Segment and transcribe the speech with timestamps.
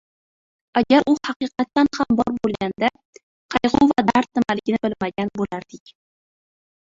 [0.79, 2.89] Agar U haqiqatan ham bor boʻlganda,
[3.55, 5.93] qaygʻu va dard nimaligini bilmagan boʻlardik.